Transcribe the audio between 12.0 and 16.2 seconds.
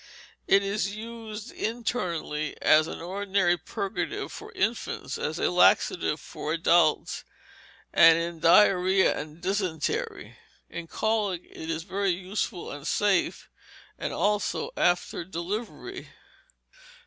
useful and safe; and also after delivery.